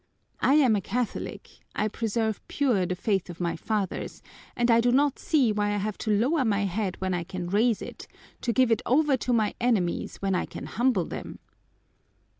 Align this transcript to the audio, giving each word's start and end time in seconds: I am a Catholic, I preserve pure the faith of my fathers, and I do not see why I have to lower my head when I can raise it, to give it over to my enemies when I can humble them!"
I 0.39 0.55
am 0.55 0.75
a 0.75 0.81
Catholic, 0.81 1.59
I 1.75 1.87
preserve 1.87 2.41
pure 2.47 2.87
the 2.87 2.95
faith 2.95 3.29
of 3.29 3.39
my 3.39 3.55
fathers, 3.55 4.23
and 4.55 4.71
I 4.71 4.81
do 4.81 4.91
not 4.91 5.19
see 5.19 5.51
why 5.51 5.75
I 5.75 5.77
have 5.77 5.99
to 5.99 6.09
lower 6.11 6.43
my 6.43 6.65
head 6.65 6.99
when 6.99 7.13
I 7.13 7.23
can 7.23 7.47
raise 7.51 7.83
it, 7.83 8.07
to 8.41 8.51
give 8.51 8.71
it 8.71 8.81
over 8.87 9.15
to 9.17 9.31
my 9.31 9.53
enemies 9.61 10.15
when 10.17 10.33
I 10.33 10.47
can 10.47 10.65
humble 10.65 11.05
them!" 11.05 11.37